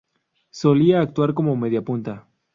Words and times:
Solía 0.49 0.99
actuar 1.01 1.35
como 1.35 1.55
mediapunta. 1.55 2.27